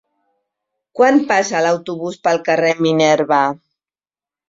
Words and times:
Quan 1.01 1.21
passa 1.33 1.63
l'autobús 1.67 2.19
pel 2.27 2.43
carrer 2.51 2.75
Minerva? 2.89 3.47